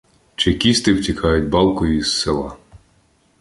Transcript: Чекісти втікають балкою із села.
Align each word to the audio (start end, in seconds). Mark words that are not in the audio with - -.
Чекісти 0.35 0.93
втікають 0.93 1.49
балкою 1.49 1.97
із 1.97 2.19
села. 2.21 2.57